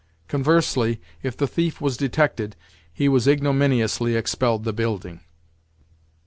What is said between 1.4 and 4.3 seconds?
thief was detected, he was ignominiously